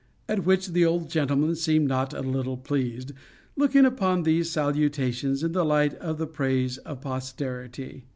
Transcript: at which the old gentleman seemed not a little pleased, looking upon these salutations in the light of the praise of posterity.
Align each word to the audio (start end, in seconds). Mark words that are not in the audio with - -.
at 0.27 0.45
which 0.47 0.69
the 0.69 0.83
old 0.83 1.11
gentleman 1.11 1.55
seemed 1.55 1.87
not 1.87 2.11
a 2.11 2.21
little 2.21 2.57
pleased, 2.57 3.11
looking 3.55 3.85
upon 3.85 4.23
these 4.23 4.49
salutations 4.49 5.43
in 5.43 5.51
the 5.51 5.63
light 5.63 5.93
of 5.99 6.17
the 6.17 6.25
praise 6.25 6.79
of 6.79 7.01
posterity. 7.01 8.07